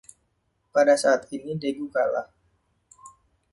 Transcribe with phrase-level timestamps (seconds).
[0.73, 2.27] Pada saat ini, Daegu kalah.